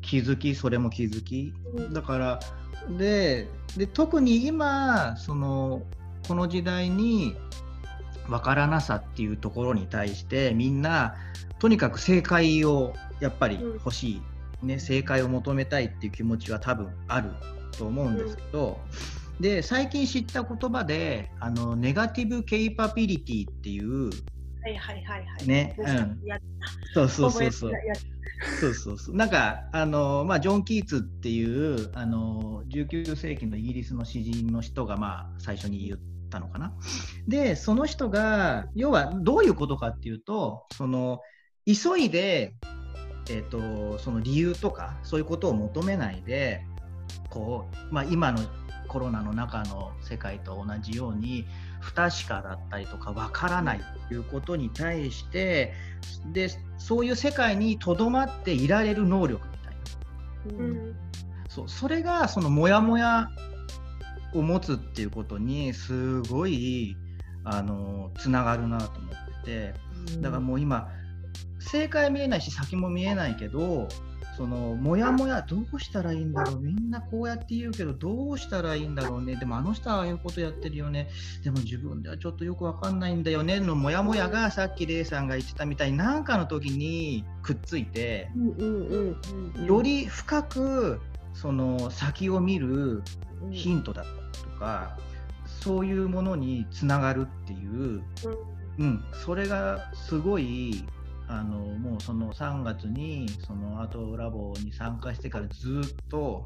[0.01, 1.53] 気づきそれも気づき。
[1.91, 2.39] だから
[2.97, 5.83] でで特に今その
[6.27, 7.35] この時代に
[8.27, 11.15] 分からなさっていうところに対してみんな
[11.59, 14.21] とにかく正解をやっぱり欲しい、
[14.63, 17.29] ね、正解を求めたいっていう気持ちは多分ある
[17.77, 18.79] と思うんですけど、
[19.39, 24.09] で最近知った言葉であのネガティブ・ケイパビリティっていう
[24.63, 25.47] はいはいはいはい。
[25.47, 25.85] ね、うん、
[26.25, 26.37] や
[26.93, 27.71] そうそうそうそう。
[28.59, 29.15] そうそうそう。
[29.15, 35.99] なんかあの、まあ、ジョン・キーツっていうあの19世紀のイギリスの詩人の人が、まあ、最初に言っ
[36.29, 36.73] たのかな。
[37.27, 41.19] でその人が要はどういうことかっていうとその
[41.65, 42.55] 急いで、
[43.29, 46.65] えー、とその理由とかそういうことを求めないで
[47.29, 48.39] こう、まあ、今の
[48.87, 51.45] コロナの中の世界と同じように
[51.79, 55.73] 不確かだったりとかわからないということに対して
[56.31, 60.63] でそういう世界にとどまっていられる能力みたいな。
[60.63, 60.95] うん。
[61.49, 63.29] そうそれがそのモヤモヤ
[64.33, 66.97] を持つっていうことにすごい
[67.43, 69.93] あのつながるなと思ってて。
[70.19, 70.89] だからもう今
[71.71, 73.87] 正解見えないし先も見えないけど
[74.35, 76.59] そのモヤモヤどうしたらいいんだろう？
[76.59, 79.35] みんなこうやって言うけどどうしたらいいんだろうね？
[79.35, 81.09] でもあの人はああいうことやってるよね。
[81.43, 83.59] でも自分ではちょっとよくわかんないんだよね？
[83.59, 88.31] のモヤモヤがさっきレイさんが言ってたみたいに何かの時にくっついて
[89.67, 90.99] より深く
[91.35, 93.03] その先を見る
[93.51, 94.97] ヒントだとか
[95.45, 98.01] そういうものにつながるっていう、
[98.79, 100.83] うん、それがすごい
[101.27, 106.45] あのもうその3月にそのアートラボに参加してからずっと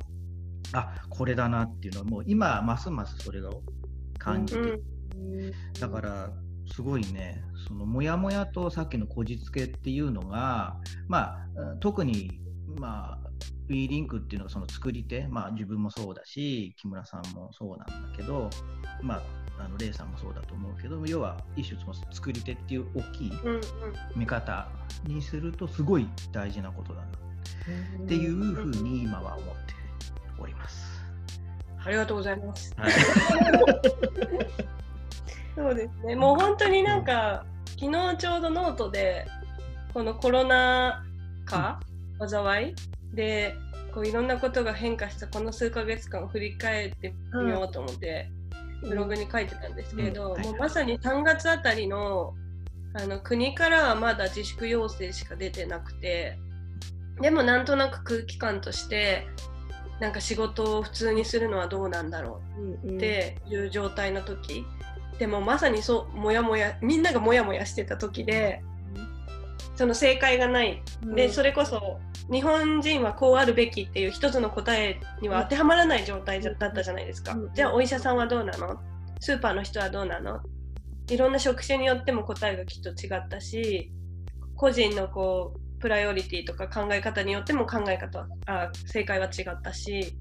[0.74, 3.50] あこれだなっていうのはもう今ますますそれが
[4.18, 4.82] 感じて、うん
[5.80, 6.30] だから
[6.72, 12.40] すごいねそのモヤモヤとさっきのこじつけっていうのがまあうん特に
[12.80, 13.28] まあ
[13.70, 18.50] WE リンクっていうのがその作り手、まあ、自分もそうだし木村さんもそうなんだけど、
[19.02, 19.22] まあ、
[19.60, 23.32] あのレイさんもそうだと思うけど要は一種その作り手っていう大きい
[24.16, 24.68] 見方
[25.06, 29.74] にするとすごい大事なことだなっていうふうに今は思って
[30.40, 30.88] おります。
[31.84, 32.74] ありがとうございます。
[32.78, 32.92] はい、
[35.56, 36.16] そうですね。
[36.16, 37.46] もう本当になんか
[37.80, 39.26] 昨日ちょうどノートで
[39.94, 41.06] このコロナ
[41.46, 41.80] 禍
[42.20, 42.76] 災い
[43.14, 43.56] で
[43.94, 48.30] こういろんなことが変化したこの数ヶ月間を振り返ってみようと思って、
[48.82, 52.34] ブログに書いてたんですけれど、もうまさに3月あたりの
[52.94, 56.40] あの国からはまだ自粛要請しか出てなくて
[57.22, 59.28] でもなんとなく空気感として
[60.00, 62.42] なんか仕事を普通にするのはどうなんだろ
[62.84, 64.66] うっていう状態の時
[65.20, 68.64] でもまさにそうもやもやみんながもやもやしてた時で
[69.78, 70.84] その正解がない。
[71.16, 77.34] でそれこそ日本人はこうあるべきっていう一つの答えには当てはまらない状態だったじゃないですか。
[77.34, 77.54] うん。
[77.54, 78.78] じゃあお医者さんはどうなの？
[79.22, 80.42] スーパーの人はどうなの？
[81.10, 83.94] いろんな職種によっても答えがきっと違ったし
[84.56, 90.18] 個人のこうプライオリティとか考え方によっても考え方はあ正解は違ったし。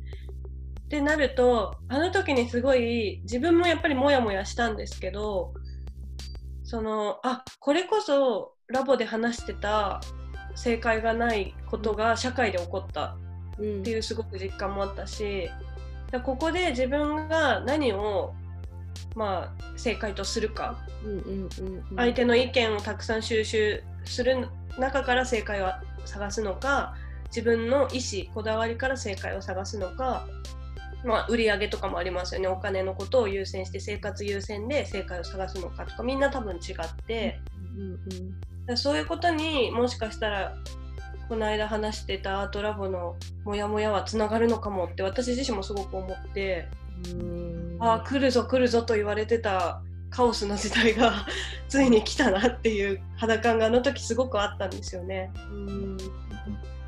[0.85, 5.53] ってなるとあの時にすごい自分もやっぱりモヤモヤしたんですけど
[6.62, 10.01] そのあこれこそラボで話してた
[10.55, 13.17] 正解がないことが社会で起こった
[13.59, 13.81] うん。
[13.81, 15.49] っていうすごく実感もあったし
[16.11, 18.35] だここで自分が何を
[19.15, 20.79] まあ正解とするか。
[21.05, 21.97] うんうんうんうん。
[21.97, 24.49] 相手の意見をたくさん収集する
[24.79, 25.69] 中から正解を
[26.05, 26.95] 探すのか
[27.29, 30.27] 自分の意思こだわりから正解を探すのか
[31.05, 32.49] まあ、売り上げとかもありますよね。
[32.49, 37.41] お金のことを優先して生活優先で正解を探すのかとかみんな多分違って、
[37.77, 40.57] うんだからそういうことにもしかしたら
[41.29, 46.69] この間話してたアートラボのモヤモヤはつながるのかもって私自身もすごく思って、
[47.13, 51.27] うんああ来るぞ来るぞと言われてたカオスの時代が
[51.69, 55.31] ついに来たなっていう肌感があの時すごくあったんですよね。
[55.51, 55.97] うん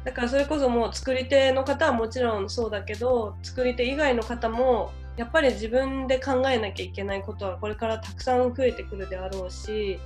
[0.04, 9.98] だからそれこそもう作り手の方はもちろんそうだけど作り手以外の方もやっぱり自分で考えなきゃいけないことはこれからたくさん増えてくるであろうし、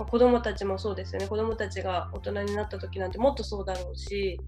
[0.00, 1.28] まあ、子どもたちもそうですよね。
[1.28, 4.40] 子どもたちが大人になった時なんてもっとそうだろうし。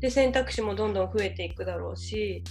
[0.00, 2.42] で選択肢もどんどん増えていくだろうし。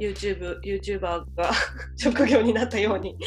[0.00, 1.00] YouTube、YouTuber
[1.36, 1.52] が
[1.96, 3.16] 職業になったように。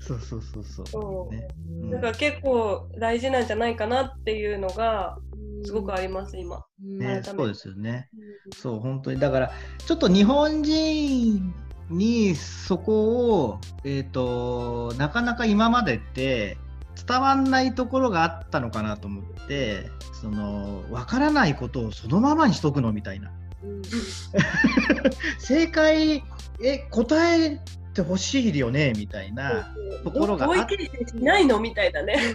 [0.00, 0.86] そうそうそうそう。
[0.86, 1.34] そう。
[1.34, 1.46] ね。
[1.68, 1.90] うん。
[1.90, 5.16] だから結構大事なんじゃないかなっていうのが
[5.64, 6.64] すごくあります今。
[6.80, 8.08] ね、そうですよね。
[8.52, 9.20] そう、本当に。
[9.20, 11.54] だから、ちょっと日本人
[11.92, 16.58] にそこを、えっ、と、なかなか今までって
[17.06, 23.30] 伝わんないところがあったのかなと思って、その、わからないことをそのままにしとくのみたいな。
[23.64, 23.82] うん
[25.38, 26.24] 正解、
[26.62, 27.60] え、答え
[27.94, 30.66] てほしいよねみたいなところがあっ
[31.14, 32.16] ないのみたいだね。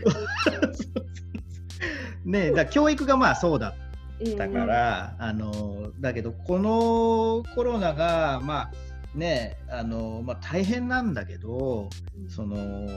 [2.23, 3.73] ね、だ教育がまあそうだ
[4.19, 8.71] うんだから、あのだけどこのコロナがまあ
[9.17, 11.89] ねあの、まあ、大変なんだけど
[12.29, 12.87] その、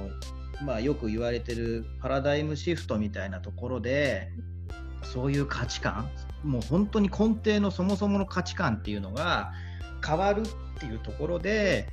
[0.64, 4.30] まあ、よく言われてるパラダイムシフトみたいなところで
[5.02, 6.08] そういう価値観
[6.44, 9.52] もう本当に根底のそもそもの価値観っていうのが
[10.06, 11.88] 変わるっていうところで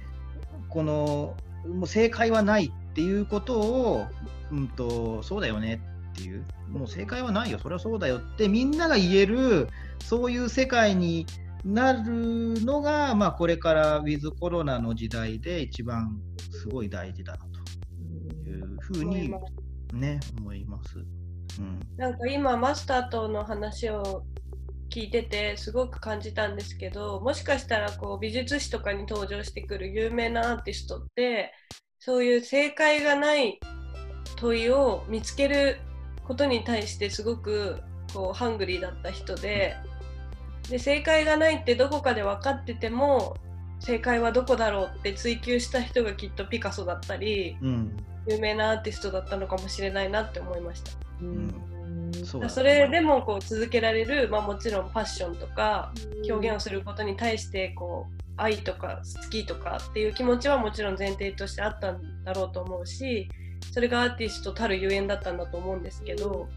[0.70, 1.36] この
[1.68, 4.06] もう正解はないっていうことを、
[4.52, 5.82] うん、とそうだよね
[6.14, 6.44] っていう。
[6.70, 7.60] もう正解はないよ。
[7.60, 9.70] それはそうだよってみんなが言える
[10.04, 11.26] そういう世界に
[11.68, 16.18] なるのが、まあ、これからウィズコロナの時代で一番
[16.52, 19.34] すごい大事だなというふうに、
[19.94, 20.98] ね、思います。
[21.60, 24.24] うんなんか今マスターとの話を
[24.90, 31.52] 聞いててすごく感じたんですけどもしかしたらこう美術史とかに登場してくる有名なアーティストって
[32.00, 33.60] そういう正解がない
[34.36, 35.80] 問いを見つける
[36.24, 37.82] ことに対してすごく
[38.14, 39.76] こうハングリーだった人で
[40.70, 43.38] で正解がないってどこかで分かってても
[43.80, 47.98] 正解はどこだろうって追求した人がきっとピカソだったりうん。
[48.28, 50.92] 有名なアーティストだったのかもしれないなって思いました。
[51.22, 51.54] うん。
[52.26, 55.92] そそれでもこう続けられる、まあ、もちろんパッションとか
[56.30, 63.30] 表現をすることに対してこう愛とか好きとかっていう気持ちはもちろん前提としてあったんだろうと思うし
[63.72, 66.48] それがアーティストたるゆえんだったんだと思うんですけど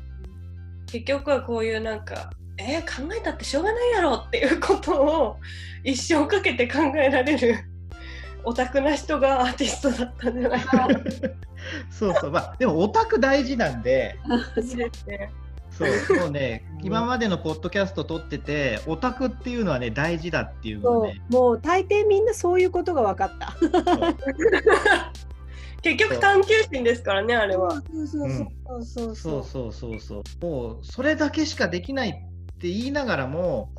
[0.87, 5.37] 結局はこういうなんかえー考えたってしょうがないやろっていうことを
[5.85, 7.57] 一生かけて考えられる
[8.45, 11.01] オタクな人がアーティストだったんじゃないかな。
[11.91, 12.31] そうそう。
[12.31, 14.17] まあでもオタク大事なんで。
[14.57, 15.31] いいですね。
[15.71, 16.65] そうもうね。
[16.83, 21.21] 今までのポッドキャスト撮っててオタクっていうのはね大事だっていうのね。
[21.31, 21.33] う。
[21.33, 23.55] もう大抵みんなそういうことが分かった。
[25.83, 27.71] 結局探求心ですからねあれは。
[27.71, 28.47] そうそうそ
[28.77, 29.15] うそう。
[29.15, 30.45] そうそうそうそう。
[30.45, 32.30] もうそれだけしかできない
[32.61, 33.71] って言いながらも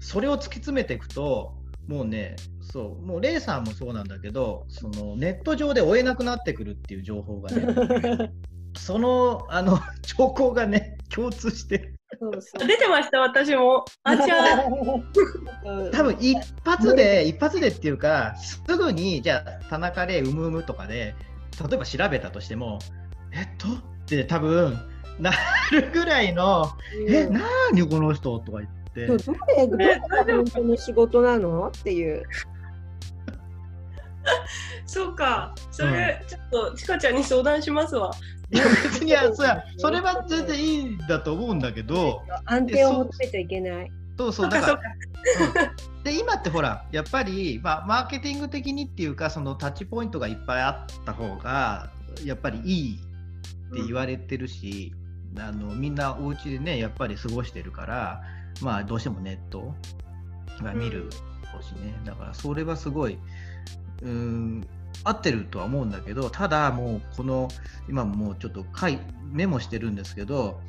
[0.00, 1.54] それを突き詰めていくと
[1.86, 8.32] もうねそうもうレイさんもそうなんだけどそのネット上で追えなくなってくるっていう情報がね
[8.76, 13.84] そのあの兆候がね共通してるそうそう出てました私も。
[14.02, 15.90] あちゃー。
[15.92, 21.14] 多分一発で一発でっていうかすぐにじゃあ田中玲うむうむとかで
[21.68, 22.80] 例えば調べたとしても
[23.32, 23.68] えっと？
[23.68, 24.78] って多分
[25.18, 25.30] な
[25.70, 26.70] るぐらいの
[27.08, 32.22] え、なーにこの人とか言って、どれどれが本当の仕事なのっていう。
[34.86, 35.54] そうか。
[35.70, 38.10] それ、ちょっとちかちゃんに相談しますわ。
[38.50, 43.90] いや別にそやそれは全然いいんだと思うんだけど、安定を求めちゃいけない。
[44.16, 44.82] そうそそうだかか。
[44.82, 44.82] ら、
[46.04, 51.90] で今ってほら、やっぱり、まあ、マーケティング的にっていうか、そのタッチポイントがいっぱいあった方が、
[52.24, 54.92] やっぱりいいって言われてるし、
[55.38, 58.22] あのみんなお家でね、やっぱり過ごしてるから、
[58.60, 59.74] まあ、どうしてもネット
[60.62, 61.10] が見る
[61.62, 63.18] しね、だからそれはすごい、
[64.02, 64.66] うーん、
[65.02, 67.48] 合ってるとは思うんだけど、ただもう、この、
[67.88, 68.98] 今もうちょっと書い
[69.32, 70.60] メモしてるんですけど、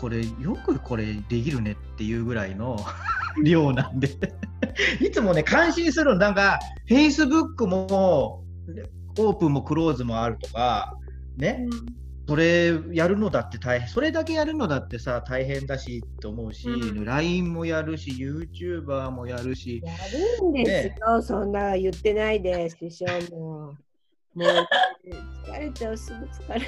[0.00, 2.78] これ、よくこれできるねっていうぐらいの
[3.42, 4.10] 量なんで。
[5.00, 6.58] いつもね、感心するの、なんか、
[6.88, 8.42] Facebook も
[9.18, 10.96] オープンもクローズもあるとか、
[11.36, 11.66] ね、
[12.26, 19.92] それやるのだって大変、それだけやるのだってさ、大変だしって思うし、うん LINE もやるし、YouTuber もやるし、や
[20.40, 23.74] るんですよ、そんな言ってないで、師匠も。
[24.34, 24.66] もう
[25.46, 26.66] 疲れちゃう、すぐ疲れる。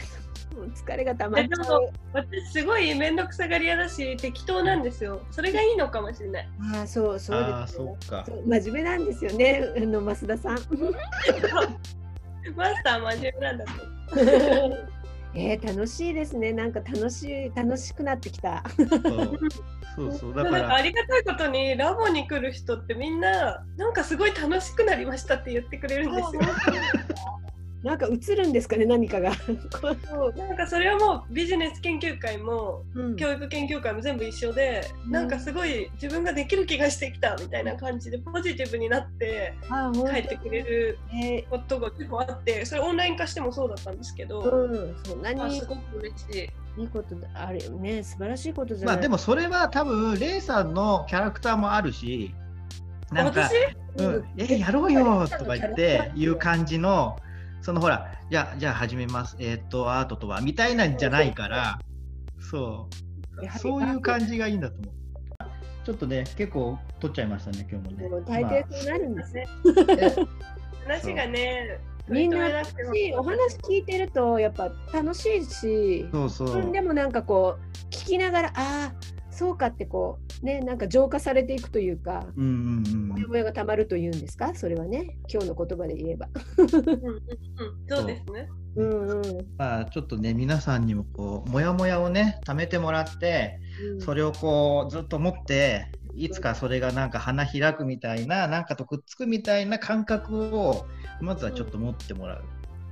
[0.54, 1.90] もう疲れがたまっちゃえでもう。
[2.12, 7.96] 私すごい面倒くさがり屋だし適当なんですよそれがいいのかもしれないああ、そう、そうああ、ですよ。
[8.00, 8.34] そっかそ。
[8.34, 10.59] う真面目なんですよね、あの増田さん。
[12.57, 14.95] マスター真面目なんだと
[15.39, 16.53] えー、楽しいですね。
[16.53, 18.64] なんか楽しい、楽しくなってきた。
[18.76, 18.89] そう
[19.97, 26.41] そうそう、だか、なんからありがたいことにラボに来る人ってみんななんかすごい楽しくなりましたって言ってくれるんですよ。
[27.83, 29.33] なんか映るんですかね、何かが。
[30.11, 30.33] そう。
[30.37, 33.16] なんかそれはもうビジネス研究会もうん。
[33.16, 35.12] 教育研究会も全部一緒で、うん。
[35.12, 39.55] なんかすごい自分ができる気がしてきたみたいな感じでポジティブになって
[40.11, 46.51] 帰ってくれるえことが結構あってそれオンライン化してもそうだったんですけーど、うん、そんなにあすごく嬉しい。
[46.79, 48.97] いいことだあれよね、素晴らしいことじゃない。
[48.97, 52.35] まあでもそれは多分、レイさんのキャラクターもあるし、
[53.11, 53.55] なんか私、
[54.03, 57.16] うん、え、やろうよとか言っていう感じの、
[57.66, 61.80] そのほら、じゃあ、じゃあ始めます、えーっと、アートとは、みたいなんじゃないから、
[62.38, 62.88] そ
[63.42, 64.94] う、そういう感じがいいんだと思う。
[65.84, 68.08] ちょっとね、結構取っちゃいましたね、今日もね。
[68.08, 69.46] もう大抵そうなるんですね。
[70.86, 72.62] 話がね、みんな
[73.18, 76.70] お話聞いてるとやっぱ楽しいし、そうそう。
[76.70, 78.92] でもなんかこう聞きながらああ
[79.37, 82.26] そうかってこうねなんか浄化されていくというか。
[82.37, 84.55] うんうんもやもやがたまるというんですか？
[84.55, 86.28] それはね今日の言葉で言えば。
[86.59, 87.22] うんうんうん、
[87.89, 88.49] そうですね。
[88.76, 89.22] うんうん
[89.57, 93.59] まあ、ちょっとね、皆さんにもこう、もやもやをね、貯めてもらって、
[94.01, 100.84] それをこう、ずっと持って、いつかそれがなんか花開くみたいな、なんかとくっつくみたいな感覚を、
[101.22, 102.45] まずはちょっと持ってもらう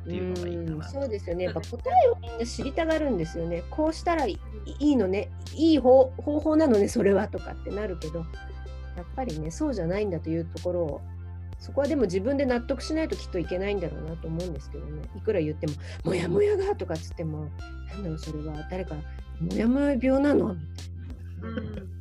[0.04, 0.88] っていうのがいいかうんな。
[0.88, 1.44] そうですよね。
[1.44, 3.62] やっぱ答えをみんな知りたがるんですよね。
[3.70, 4.38] こうしたらい
[4.78, 8.20] いいのね、いい方方法なのね、それはとかってなるけど、
[8.96, 11.00] やっぱりね、そうじゃないんだというところを、
[11.58, 15.02] そこはでも自分で納得しないときっといけないんだろうなと思うんですけどね。
[15.16, 15.72] いくら言っても、
[16.04, 17.46] もやもやがとかっつっても、
[17.88, 18.94] なんだろう、それは誰か、
[19.40, 20.60] もやもや病なのみ
[21.40, 21.94] たいな。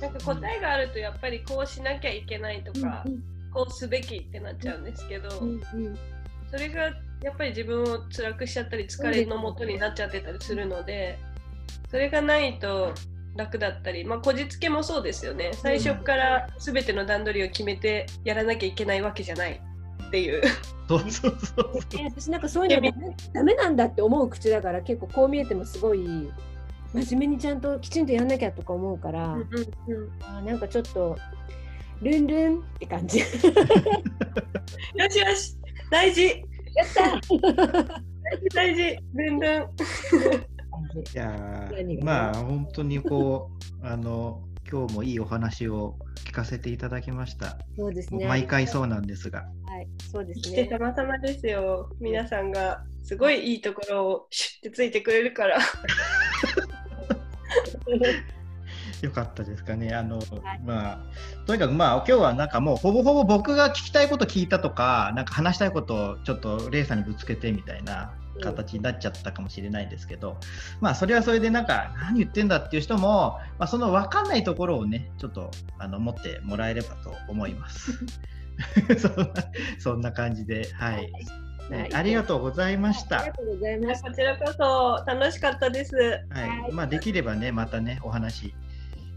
[0.00, 3.22] なんか答えがあるとやっぱりこうしなきゃいけないとか、うん
[3.52, 5.98] こうすべきってなっちゃうんですけど、うんうん
[6.50, 6.82] それが
[7.22, 11.18] やっぱり自分を辛くしちゃったり疲れのもとになっちゃってたりするので
[11.90, 12.94] それがないと
[13.36, 15.52] 楽だったりまあこじつけもそうですよね。
[15.54, 19.60] 最初から全ての段取りを決めてやらなきゃいけないわけじゃない
[20.08, 20.42] っていう。
[20.88, 26.00] そうそうそうえ私なんかそういうのダメダメなんだって思う口だから結構こう見えてもすごい
[26.92, 29.48] 真面目にちゃんときちんとやんなきゃとか思うから、うんうん。
[30.22, 31.16] あーなんかちょっと
[32.02, 33.20] ルンルンって感じ。
[33.22, 33.24] よ
[35.08, 35.59] しよし
[35.90, 36.44] 大事
[36.94, 37.20] た
[38.54, 39.66] 大事ルンルンい
[41.14, 41.70] や
[42.02, 43.50] まあ本当にこ
[43.82, 47.58] う あの今日もいいお話を聞かせていただきました。
[47.76, 48.28] そうですね。
[48.28, 49.40] 毎回そうなんですが。
[49.40, 49.46] は
[49.80, 50.66] い、そうですね。
[50.66, 55.58] たまたまですよ皆さんがすごいいいところをシュッてついてくれるから
[59.02, 59.94] よかったですかね。
[59.94, 60.20] あの、
[60.64, 61.00] まあ、
[61.46, 70.36] とにかくまあ今日はなんかもうほぼほぼ僕が聞きたいこと聞いたとか、なんか話したいことをちょっとレイさんにぶつけてみたいな形になっちゃったかもしれないですけど、
[70.80, 77.92] まあそれはそれでなんか何言ってんだっていう人も、まあ、その分かんないところをね、ちょっとあの持ってもらえればと思います。
[78.98, 79.32] そんな
[79.78, 80.94] そんな感じで、はい。
[80.94, 81.10] はい
[81.92, 83.34] ありがとうございましたありが。
[83.36, 84.08] とうございました。
[84.10, 85.94] こちらこそ楽しかったです。
[86.30, 88.54] はい、まあできればね、またね、お話、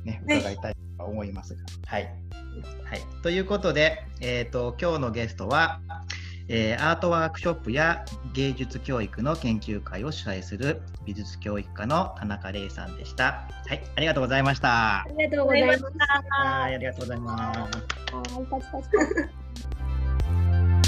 [0.04, 1.62] ね、伺いたいと思いますが。
[1.86, 2.04] はい。
[2.04, 5.80] はい、ということで、えーと、今日のゲストは、
[6.50, 13.48] えーアートワークショップや芸術教育の研究会を主催する美術教育科の田中玲さんでした。
[13.68, 15.06] はい、ありがとうございましたあ。
[15.18, 15.88] りがとうございました。
[15.88, 17.60] ありがとうございましたはい、ありがとうございます。
[17.60, 19.44] はいパチパチパチ